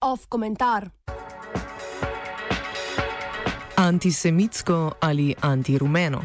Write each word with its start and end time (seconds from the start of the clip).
Off 0.00 0.26
komentar. 0.28 0.90
Antisemitsko 3.76 4.92
ali 5.00 5.34
antirumeno. 5.40 6.24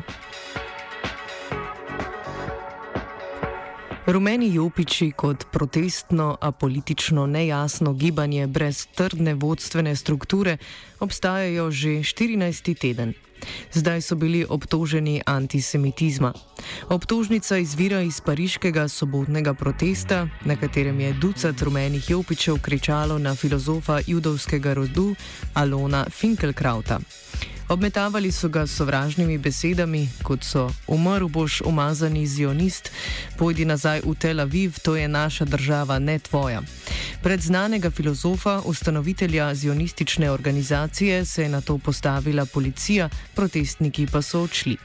Rumeni 4.06 4.54
jopiči 4.54 5.12
kot 5.12 5.46
protestno, 5.52 6.38
a 6.42 6.52
politično 6.52 7.26
nejasno 7.26 7.94
gibanje 7.94 8.48
brez 8.48 8.88
trdne 8.96 9.34
vodstvene 9.34 9.96
strukture 9.96 10.58
obstajajo 11.00 11.72
že 11.72 11.90
14. 11.90 12.80
teden. 12.80 13.14
Zdaj 13.74 14.02
so 14.02 14.16
bili 14.16 14.46
obtoženi 14.50 15.22
antisemitizma. 15.26 16.34
Obtožnica 16.90 17.58
izvira 17.58 18.02
iz 18.02 18.22
pariškega 18.22 18.88
sobotnega 18.88 19.54
protesta, 19.54 20.28
na 20.46 20.56
katerem 20.56 21.00
je 21.00 21.14
ducat 21.14 21.62
rumenih 21.62 22.10
jopičev 22.10 22.62
kričalo 22.62 23.18
na 23.18 23.36
filozofa 23.36 24.00
judovskega 24.08 24.74
rodu 24.74 25.16
Alona 25.54 26.06
Finkelkrauta. 26.10 27.00
Obmetavali 27.70 28.32
so 28.32 28.48
ga 28.50 28.68
sovražnimi 28.68 29.38
besedami, 29.38 30.10
kot 30.24 30.44
so: 30.44 30.70
Umrl 30.88 31.28
boš 31.28 31.62
umazani 31.62 32.28
zionist, 32.28 32.92
pojdi 33.38 33.66
nazaj 33.66 34.02
v 34.06 34.16
Tel 34.16 34.40
Aviv, 34.40 34.80
to 34.80 34.96
je 34.96 35.08
naša 35.08 35.46
država, 35.46 36.00
ne 36.00 36.20
tvoja. 36.20 36.62
Pred 37.24 37.42
znanega 37.42 37.92
filozofa, 37.92 38.62
ustanovitelja 38.66 39.56
zionistične 39.56 40.32
organizacije, 40.32 41.26
se 41.26 41.44
je 41.44 41.50
na 41.50 41.62
to 41.62 41.78
postavila 41.78 42.46
policija, 42.46 43.10
protestniki 43.36 44.08
pa 44.12 44.22
so 44.22 44.42
odšli. 44.42 44.78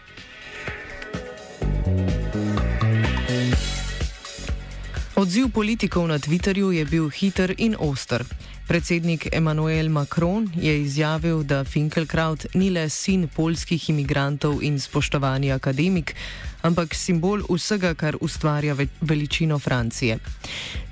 Odziv 5.17 5.53
politikov 5.55 6.09
na 6.09 6.19
Twitterju 6.19 6.71
je 6.71 6.85
bil 6.85 7.09
hiter 7.09 7.55
in 7.59 7.77
oster. 7.79 8.25
Predsednik 8.73 9.29
Emmanuel 9.33 9.89
Macron 9.89 10.51
je 10.57 10.81
izjavil, 10.81 11.43
da 11.43 11.65
Finkelkraut 11.65 12.47
ni 12.55 12.71
le 12.71 12.87
sin 12.89 13.27
polskih 13.29 13.91
imigrantov 13.91 14.63
in 14.65 14.79
spoštovani 14.81 15.51
akademik, 15.53 16.15
ampak 16.63 16.95
simbol 16.95 17.43
vsega, 17.51 17.95
kar 17.95 18.17
ustvarja 18.21 18.75
ve 18.75 18.87
veličino 19.01 19.59
Francije. 19.59 20.19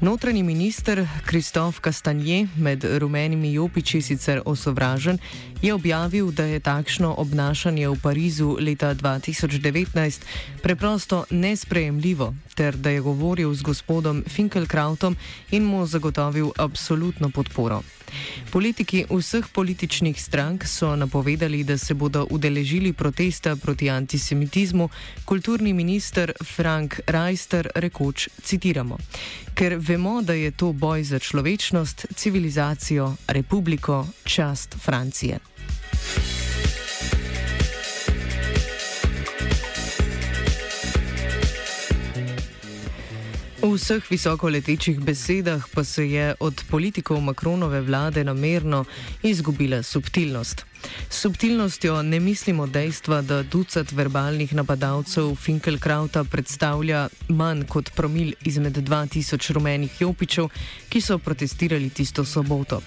Notranji 0.01 0.43
minister 0.43 1.07
Kristof 1.27 1.81
Castanje, 1.85 2.49
med 2.57 2.85
rumenimi 2.85 3.53
jopiči 3.53 4.03
sicer 4.03 4.43
osovražen, 4.45 5.19
je 5.63 5.75
objavil, 5.75 6.31
da 6.33 6.45
je 6.45 6.61
takšno 6.61 7.15
obnašanje 7.19 7.89
v 7.89 7.97
Parizu 8.03 8.57
leta 8.61 8.95
2019 8.95 10.21
preprosto 10.63 11.25
nesprejemljivo, 11.31 12.35
ter 12.55 12.77
da 12.77 12.91
je 12.91 13.01
govoril 13.01 13.55
z 13.55 13.63
gospodom 13.63 14.25
Finkelkrautom 14.29 15.17
in 15.51 15.65
mu 15.65 15.87
zagotovil 15.87 16.51
absolutno 16.57 17.31
podporo. 17.31 17.83
Politiki 18.51 19.05
vseh 19.11 19.47
političnih 19.53 20.23
strank 20.23 20.65
so 20.67 20.97
napovedali, 20.97 21.65
da 21.65 21.79
se 21.79 21.95
bodo 21.95 22.27
udeležili 22.31 22.93
protesta 22.93 23.57
proti 23.57 23.91
antisemitizmu, 23.91 24.89
kulturni 25.61 25.85
minister 25.85 26.33
Frank 26.45 27.01
Reister 27.07 27.69
rekoč: 27.75 28.29
citiramo, 28.43 28.97
ker 29.55 29.77
vemo, 29.77 30.23
da 30.23 30.33
je 30.33 30.51
to 30.51 30.73
boj 30.73 31.03
za 31.05 31.19
človečnost, 31.19 32.07
civilizacijo, 32.17 33.15
republiko, 33.29 34.07
čast 34.25 34.77
Francije. 34.81 35.39
V 43.61 43.75
vseh 43.77 44.11
visokoletečih 44.11 45.01
besedah 45.01 45.69
pa 45.75 45.85
se 45.85 46.09
je 46.09 46.35
od 46.41 46.65
politikov 46.71 47.21
Makronove 47.21 47.81
vlade 47.81 48.25
namerno 48.25 48.85
izgubila 49.23 49.83
subtilnost. 49.83 50.70
S 51.09 51.21
subtilnostjo 51.21 52.03
ne 52.03 52.21
mislimo 52.21 52.67
dejstva, 52.67 53.23
da 53.23 53.43
ducat 53.43 53.93
verbalnih 53.93 54.55
napadalcev 54.55 55.35
Finkelkrauta 55.35 56.25
predstavlja 56.25 57.09
manj 57.29 57.65
kot 57.69 57.91
promil 57.97 58.33
izmed 58.45 58.77
2000 58.77 59.53
rumenih 59.53 60.01
jopičev, 60.01 60.49
ki 60.89 61.01
so 61.01 61.19
protestirali 61.19 61.91
tisto 61.91 62.25
soboto. 62.25 62.81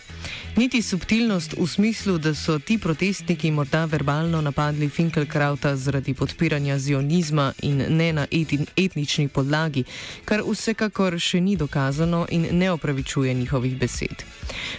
Niti 0.56 0.82
subtilnost 0.82 1.56
v 1.58 1.68
smislu, 1.68 2.18
da 2.18 2.36
so 2.36 2.60
ti 2.60 2.78
protestniki 2.78 3.52
morda 3.52 3.86
verbalno 3.86 4.42
napadli 4.42 4.90
Finkelkrauta 4.90 5.76
zaradi 5.76 6.14
podpiranja 6.14 6.80
zionizma 6.80 7.54
in 7.62 7.86
ne 7.90 8.14
na 8.14 8.28
etnični 8.76 9.28
podlagi, 9.28 9.84
kar 10.26 10.44
vsekakor 10.48 11.20
še 11.20 11.42
ni 11.42 11.56
dokazano 11.56 12.26
in 12.30 12.48
ne 12.52 12.72
opravičuje 12.72 13.34
njihovih 13.34 13.78
besed. 13.78 14.24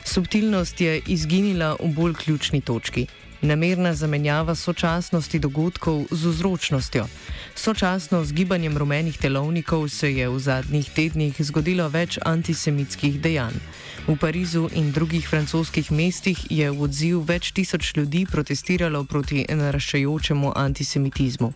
Subtilnost 0.04 0.80
je 0.80 1.00
izginila 1.06 1.76
v 1.80 1.92
bolj 1.94 2.14
ključni 2.14 2.60
točki 2.60 3.03
namerna 3.44 3.94
zamenjava 3.94 4.54
sočasnosti 4.54 5.38
dogodkov 5.38 6.06
z 6.10 6.26
vzročnostjo. 6.26 7.06
Sočasno 7.54 8.24
z 8.24 8.32
gibanjem 8.32 8.78
rumenih 8.78 9.18
telovnikov 9.18 9.88
se 9.88 10.12
je 10.12 10.28
v 10.28 10.38
zadnjih 10.38 10.90
tednih 10.90 11.34
zgodilo 11.38 11.88
več 11.88 12.18
antisemitskih 12.24 13.20
dejanj. 13.20 13.60
V 14.08 14.16
Parizu 14.16 14.68
in 14.72 14.92
drugih 14.92 15.28
francoskih 15.28 15.92
mestih 15.92 16.40
je 16.50 16.70
v 16.70 16.82
odziv 16.82 17.24
več 17.28 17.52
tisoč 17.52 17.94
ljudi 17.96 18.26
protestiralo 18.26 19.04
proti 19.04 19.44
naraščajočemu 19.48 20.52
antisemitizmu. 20.56 21.52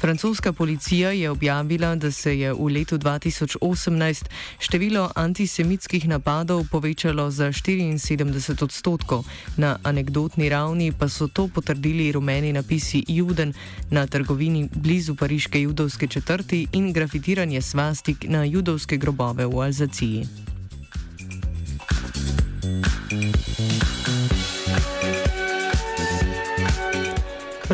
Francoska 0.00 0.52
policija 0.52 1.10
je 1.10 1.30
objavila, 1.30 1.94
da 1.96 2.10
se 2.12 2.38
je 2.38 2.52
v 2.52 2.68
letu 2.68 2.98
2018 2.98 4.24
število 4.58 5.10
antisemitskih 5.14 6.08
napadov 6.08 6.64
povečalo 6.70 7.30
za 7.30 7.48
74 7.52 8.64
odstotkov, 8.64 9.24
na 9.56 9.78
anekdotni 9.82 10.48
ravni 10.48 10.92
pa 10.92 11.08
so 11.08 11.28
to 11.28 11.48
potrdili 11.48 12.12
rumeni 12.12 12.52
napisi 12.52 13.04
Juden 13.08 13.54
na 13.90 14.06
trgovini 14.06 14.68
blizu 14.74 15.14
pariške 15.14 15.60
judovske 15.60 16.06
četrti 16.06 16.66
in 16.72 16.92
grafitiranje 16.92 17.62
svastik 17.62 18.24
na 18.28 18.44
judovske 18.44 18.96
grobove 18.96 19.46
v 19.46 19.60
Alzaciji. 19.60 20.53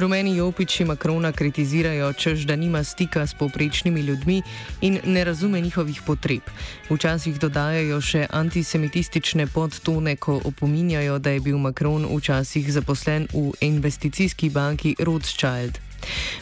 Rumeni 0.00 0.36
jopiči 0.36 0.84
Makrona 0.84 1.32
kritizirajo, 1.32 2.12
čež 2.12 2.46
da 2.48 2.56
nima 2.56 2.84
stika 2.84 3.26
s 3.26 3.34
povprečnimi 3.34 4.00
ljudmi 4.00 4.42
in 4.80 4.98
ne 5.04 5.24
razume 5.24 5.60
njihovih 5.60 6.00
potreb. 6.06 6.40
Včasih 6.90 7.36
dodajajo 7.38 8.00
še 8.00 8.24
antisemitistične 8.30 9.46
podtone, 9.46 10.16
ko 10.16 10.40
opominjajo, 10.44 11.18
da 11.18 11.36
je 11.36 11.44
bil 11.44 11.58
Makron 11.58 12.08
včasih 12.16 12.72
zaposlen 12.72 13.28
v 13.32 13.52
investicijski 13.60 14.48
banki 14.48 14.96
Rothschild. 14.98 15.89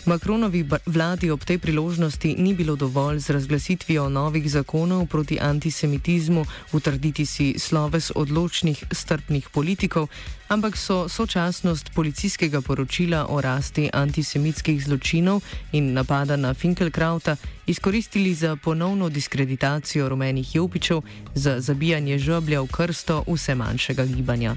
Makronovi 0.04 0.64
vladi 0.86 1.30
ob 1.30 1.44
tej 1.44 1.58
priložnosti 1.58 2.34
ni 2.38 2.54
bilo 2.54 2.76
dovolj 2.76 3.18
z 3.18 3.30
razglasitvijo 3.30 4.08
novih 4.08 4.50
zakonov 4.50 5.06
proti 5.06 5.38
antisemitizmu 5.40 6.44
utrditi 6.72 7.26
si 7.26 7.54
sloves 7.58 8.10
odločnih 8.14 8.84
strpnih 8.92 9.48
politikov, 9.52 10.08
ampak 10.48 10.76
so 10.76 11.08
sočasnost 11.08 11.90
policijskega 11.94 12.60
poročila 12.60 13.26
o 13.28 13.40
rasti 13.40 13.90
antisemitskih 13.92 14.84
zločinov 14.84 15.42
in 15.72 15.92
napada 15.92 16.36
na 16.36 16.54
Finkelkrauta 16.54 17.36
izkoristili 17.66 18.34
za 18.34 18.56
ponovno 18.56 19.08
diskreditacijo 19.08 20.08
rumenih 20.08 20.54
jopičev, 20.54 21.00
za 21.34 21.60
zabijanje 21.60 22.18
žoblja 22.18 22.60
v 22.60 22.66
krsto 22.66 23.24
vse 23.26 23.54
manjšega 23.54 24.04
gibanja. 24.04 24.56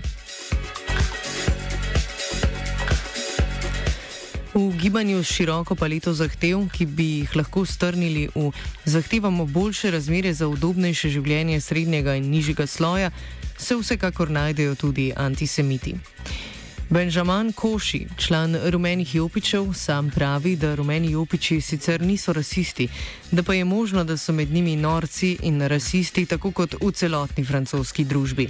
V 4.54 4.76
gibanju 4.76 5.24
s 5.24 5.32
široko 5.32 5.76
paleto 5.80 6.12
zahtev, 6.14 6.66
ki 6.76 6.86
bi 6.86 7.06
jih 7.24 7.36
lahko 7.40 7.64
strnili 7.66 8.28
v 8.36 8.52
zahtevamo 8.86 9.46
boljše 9.46 9.92
razmere 9.92 10.34
za 10.34 10.48
udobnejše 10.48 11.10
življenje 11.10 11.62
srednjega 11.62 12.18
in 12.20 12.28
nižjega 12.28 12.68
sloja, 12.68 13.12
se 13.58 13.76
vsekakor 13.80 14.30
najdejo 14.30 14.76
tudi 14.76 15.14
antisemiti. 15.16 15.96
Benjamin 16.92 17.54
Koši, 17.54 18.08
član 18.18 18.58
rumenih 18.70 19.16
jopičev, 19.16 19.74
sam 19.74 20.10
pravi, 20.10 20.56
da 20.56 20.76
rumeni 20.76 21.12
jopiči 21.12 21.62
sicer 21.62 22.02
niso 22.02 22.34
rasisti, 22.34 22.88
da 23.32 23.44
pa 23.44 23.54
je 23.54 23.66
možno, 23.66 24.04
da 24.04 24.18
so 24.18 24.34
med 24.34 24.52
njimi 24.52 24.76
norci 24.76 25.38
in 25.42 25.62
rasisti, 25.62 26.26
tako 26.26 26.52
kot 26.52 26.76
v 26.82 26.92
celotni 26.92 27.46
francoski 27.46 28.04
družbi. 28.04 28.50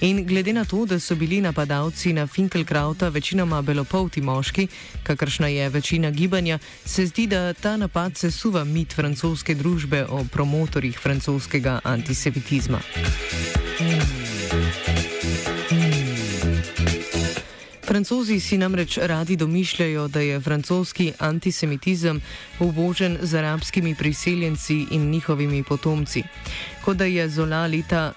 In 0.00 0.26
glede 0.26 0.52
na 0.52 0.64
to, 0.64 0.86
da 0.86 0.98
so 1.00 1.14
bili 1.14 1.40
napadalci 1.40 2.12
na 2.12 2.26
Finkelkrauta 2.26 3.08
večinoma 3.08 3.62
belopolti 3.62 4.20
moški, 4.20 4.68
kakršna 5.02 5.46
je 5.48 5.68
večina 5.68 6.10
gibanja, 6.10 6.58
se 6.84 7.06
zdi, 7.06 7.26
da 7.26 7.52
ta 7.52 7.76
napad 7.76 8.18
sesuva 8.18 8.64
mit 8.64 8.94
francoske 8.94 9.54
družbe 9.54 10.06
o 10.08 10.24
promotorjih 10.32 10.98
francoskega 10.98 11.80
antisemitizma. 11.84 12.80
Hmm. 13.78 14.35
Francozi 17.96 18.40
si 18.40 18.58
namreč 18.58 18.98
radi 18.98 19.36
domišljajo, 19.36 20.08
da 20.08 20.20
je 20.20 20.40
francoski 20.40 21.12
antisemitizem 21.18 22.20
uvožen 22.60 23.18
z 23.22 23.34
arabskimi 23.34 23.94
priseljenci 23.94 24.86
in 24.90 25.10
njihovimi 25.10 25.62
potomci. 25.62 26.22
Kot 26.86 26.96
da 26.96 27.04
je 27.04 27.28
Zola 27.28 27.66
leta 27.66 28.12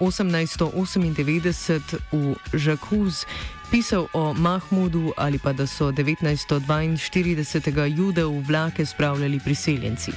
1898 0.00 1.98
v 2.12 2.34
Jacques 2.52 3.26
pisal 3.70 4.06
o 4.12 4.34
Mahmudu 4.34 5.12
ali 5.16 5.38
pa 5.38 5.52
da 5.52 5.66
so 5.66 5.92
1942. 5.92 7.96
jude 7.96 8.24
v 8.24 8.44
vlake 8.46 8.86
spravljali 8.86 9.40
priseljenci. 9.44 10.12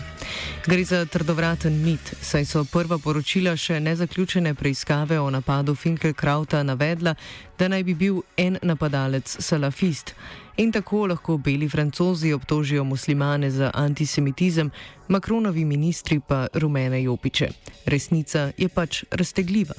Gre 0.67 0.83
za 0.83 1.05
trdovraten 1.05 1.83
mit, 1.83 2.15
saj 2.21 2.45
so 2.45 2.63
prva 2.63 2.97
poročila 2.97 3.57
še 3.57 3.79
nezaključene 3.79 4.53
preiskave 4.53 5.19
o 5.19 5.29
napadu 5.29 5.75
Finkelkrauta 5.75 6.63
navedla, 6.63 7.15
da 7.59 7.67
naj 7.67 7.83
bi 7.83 7.93
bil 7.93 8.21
en 8.37 8.57
napadalec 8.61 9.37
salafist. 9.39 10.15
In 10.61 10.71
tako 10.71 11.07
lahko 11.07 11.37
beli 11.37 11.69
francozi 11.69 12.33
obtožijo 12.33 12.83
muslimane 12.83 13.51
za 13.51 13.71
antisemitizem, 13.73 14.69
Makronovi 15.07 15.65
ministri 15.65 16.19
pa 16.27 16.47
rumene 16.53 17.03
jopiče. 17.03 17.47
Resnica 17.85 18.51
je 18.57 18.69
pač 18.69 19.03
raztegljiva. 19.11 19.73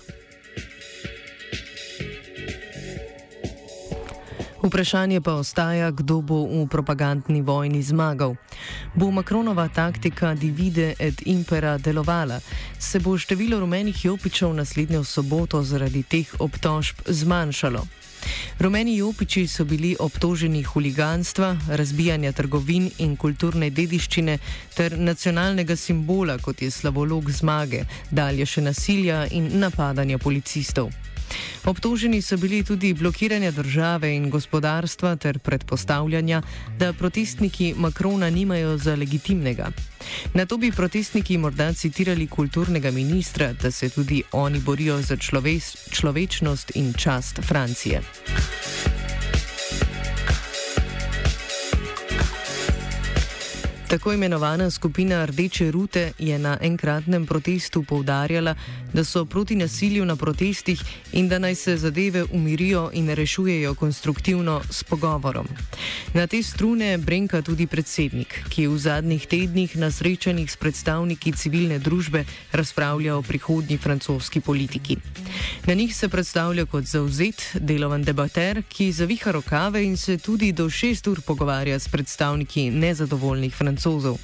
Vprašanje 4.62 5.20
pa 5.20 5.34
ostaja, 5.34 5.90
kdo 5.90 6.20
bo 6.20 6.42
v 6.50 6.66
propagandni 6.70 7.42
vojni 7.42 7.82
zmagal. 7.82 8.34
Bo 8.94 9.10
Makronova 9.10 9.68
taktika 9.68 10.34
divide 10.34 10.94
et 10.98 11.22
impera 11.26 11.78
delovala? 11.78 12.40
Se 12.78 12.98
bo 12.98 13.18
število 13.18 13.60
rumenih 13.60 14.04
jopičev 14.04 14.54
naslednjo 14.54 15.04
soboto 15.04 15.62
zaradi 15.62 16.02
teh 16.02 16.34
obtožb 16.38 17.06
zmanjšalo? 17.06 17.86
Rumeni 18.60 18.96
jopiči 18.96 19.46
so 19.48 19.64
bili 19.64 19.96
obtoženi 19.98 20.62
huliganstva, 20.62 21.56
razbijanja 21.68 22.32
trgovin 22.32 22.90
in 22.98 23.16
kulturne 23.16 23.70
dediščine 23.70 24.38
ter 24.74 24.98
nacionalnega 24.98 25.76
simbola, 25.76 26.38
kot 26.38 26.62
je 26.62 26.70
slavolog 26.70 27.30
zmage, 27.30 27.84
dalje 28.10 28.46
še 28.46 28.68
nasilja 28.68 29.26
in 29.30 29.50
napadanja 29.60 30.18
policistov. 30.18 30.92
Obtoženi 31.64 32.22
so 32.22 32.36
bili 32.36 32.64
tudi 32.64 32.94
blokiranja 32.94 33.50
države 33.50 34.16
in 34.16 34.30
gospodarstva 34.30 35.16
ter 35.16 35.38
predpostavljanja, 35.38 36.42
da 36.78 36.92
protestniki 36.92 37.74
Makrona 37.76 38.30
nimajo 38.30 38.78
za 38.78 38.94
legitimnega. 38.94 39.70
Na 40.34 40.46
to 40.46 40.56
bi 40.56 40.72
protestniki 40.72 41.38
morda 41.38 41.72
citirali 41.72 42.26
kulturnega 42.26 42.90
ministra, 42.90 43.52
da 43.52 43.70
se 43.70 43.88
tudi 43.88 44.22
oni 44.32 44.60
borijo 44.60 45.02
za 45.02 45.16
človeš, 45.16 45.64
človečnost 45.90 46.72
in 46.74 46.92
čast 46.94 47.40
Francije. 47.42 48.02
Tako 53.92 54.12
imenovana 54.12 54.70
skupina 54.70 55.24
Rdeče 55.24 55.70
rute 55.70 56.12
je 56.18 56.38
na 56.38 56.58
enkratnem 56.60 57.26
protestu 57.26 57.82
povdarjala, 57.82 58.54
da 58.92 59.04
so 59.04 59.24
proti 59.24 59.56
nasilju 59.56 60.04
na 60.04 60.16
protestih 60.16 60.82
in 61.12 61.28
da 61.28 61.38
naj 61.38 61.54
se 61.54 61.76
zadeve 61.76 62.24
umirijo 62.32 62.90
in 62.92 63.10
rešujejo 63.10 63.74
konstruktivno 63.74 64.62
s 64.70 64.84
pogovorom. 64.84 65.48
Na 66.14 66.26
te 66.26 66.42
strune 66.42 66.98
brenka 66.98 67.42
tudi 67.42 67.66
predsednik, 67.66 68.44
ki 68.48 68.62
je 68.62 68.68
v 68.68 68.78
zadnjih 68.78 69.26
tednih 69.26 69.76
na 69.76 69.90
srečanjih 69.90 70.52
s 70.52 70.56
predstavniki 70.56 71.32
civilne 71.32 71.78
družbe 71.78 72.24
razpravljal 72.52 73.18
o 73.18 73.22
prihodnji 73.22 73.78
francoski 73.78 74.40
politiki. 74.40 74.96
Na 75.66 75.74
njih 75.74 75.96
se 75.96 76.08
predstavlja 76.08 76.64
kot 76.66 76.84
zauzet, 76.84 77.56
delovan 77.60 78.02
debater, 78.02 78.62
ki 78.68 78.92
zaviha 78.92 79.30
rokave 79.30 79.84
in 79.84 79.96
se 79.96 80.18
tudi 80.18 80.52
do 80.52 80.70
šest 80.70 81.06
ur 81.06 81.20
pogovarja 81.20 81.78
s 81.78 81.88
predstavniki 81.88 82.70
nezadovoljnih 82.70 83.54
francozov. 83.82 84.18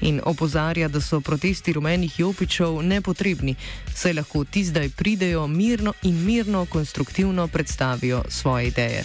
In 0.00 0.20
opozarja, 0.24 0.88
da 0.88 1.00
so 1.00 1.20
protesti 1.20 1.72
rumenih 1.72 2.18
jopičev 2.18 2.82
nepotrebni, 2.82 3.54
saj 3.94 4.12
lahko 4.12 4.44
ti 4.44 4.64
zdaj 4.64 4.88
pridejo 4.88 5.46
mirno 5.46 5.92
in 6.02 6.24
mirno 6.24 6.66
konstruktivno 6.66 7.48
predstavijo 7.48 8.24
svoje 8.28 8.66
ideje. 8.66 9.04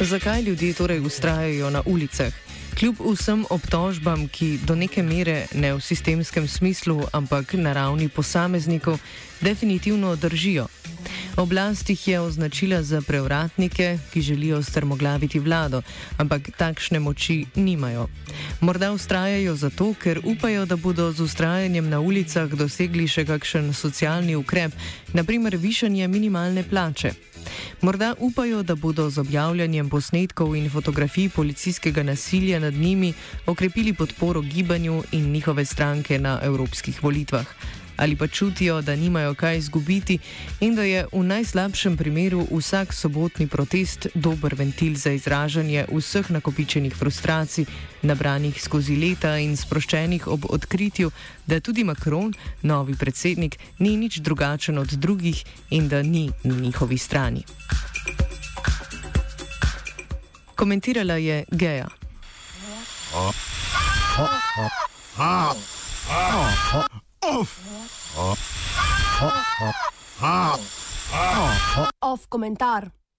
Zakaj 0.00 0.42
ljudje 0.42 0.74
torej 0.74 1.00
ustrajajo 1.00 1.70
na 1.70 1.82
ulicah? 1.86 2.32
Kljub 2.78 2.96
vsem 3.00 3.44
obtožbam, 3.50 4.28
ki 4.28 4.58
do 4.66 4.74
neke 4.74 5.02
mere 5.02 5.46
ne 5.54 5.74
v 5.74 5.80
sistemskem 5.80 6.48
smislu, 6.48 7.02
ampak 7.12 7.52
na 7.54 7.72
ravni 7.72 8.08
posameznikov, 8.08 8.98
definitivno 9.40 10.16
držijo. 10.16 10.66
Oblast 11.38 11.90
jih 11.90 12.08
je 12.08 12.20
označila 12.20 12.82
za 12.82 13.00
prevratnike, 13.00 13.98
ki 14.12 14.20
želijo 14.20 14.62
strmoglaviti 14.62 15.38
vlado, 15.38 15.82
ampak 16.16 16.50
takšne 16.56 16.98
moči 16.98 17.46
nimajo. 17.54 18.08
Morda 18.60 18.92
ustrajajo 18.92 19.54
zato, 19.56 19.94
ker 20.02 20.20
upajo, 20.24 20.66
da 20.66 20.76
bodo 20.76 21.12
z 21.12 21.20
ustrajanjem 21.20 21.88
na 21.88 22.00
ulicah 22.00 22.50
dosegli 22.50 23.06
še 23.08 23.24
kakšen 23.24 23.70
socialni 23.74 24.34
ukrep, 24.34 24.74
naprimer 25.14 25.56
višanje 25.56 26.08
minimalne 26.08 26.66
plače. 26.66 27.14
Morda 27.82 28.14
upajo, 28.18 28.62
da 28.62 28.74
bodo 28.74 29.10
z 29.10 29.18
objavljanjem 29.18 29.88
posnetkov 29.88 30.56
in 30.56 30.70
fotografij 30.70 31.28
policijskega 31.28 32.02
nasilja 32.02 32.58
nad 32.58 32.74
njimi 32.74 33.14
okrepili 33.46 33.92
podporo 33.94 34.40
gibanju 34.40 35.02
in 35.12 35.30
njihove 35.32 35.64
stranke 35.64 36.18
na 36.18 36.40
evropskih 36.42 37.02
volitvah. 37.02 37.46
Ali 37.98 38.16
pa 38.16 38.26
čutijo, 38.26 38.82
da 38.82 38.96
nimajo 38.96 39.34
kaj 39.34 39.58
izgubiti 39.58 40.18
in 40.60 40.74
da 40.74 40.82
je 40.82 41.06
v 41.12 41.22
najslabšem 41.22 41.96
primeru 41.96 42.46
vsak 42.50 42.92
sobotni 42.94 43.46
protest 43.46 44.06
dober 44.14 44.54
ventil 44.54 44.94
za 44.94 45.10
izražanje 45.10 45.86
vseh 45.90 46.30
nakopičenih 46.30 46.94
frustracij, 46.94 47.64
nabranih 48.02 48.62
skozi 48.62 48.96
leta 48.96 49.38
in 49.38 49.56
sproščenih 49.56 50.26
ob 50.26 50.46
odkritju, 50.50 51.10
da 51.46 51.60
tudi 51.60 51.84
Macron, 51.84 52.34
novi 52.62 52.94
predsednik, 52.94 53.58
ni 53.78 53.96
nič 53.96 54.20
drugačen 54.22 54.78
od 54.78 54.88
drugih 54.88 55.44
in 55.70 55.88
da 55.88 56.02
ni 56.02 56.30
na 56.44 56.54
njihovi 56.54 56.98
strani. 56.98 57.44
Komentirala 60.54 61.14
je 61.14 61.44
Geja. 61.50 61.88
Off 63.14 63.48
komentar. 72.28 72.92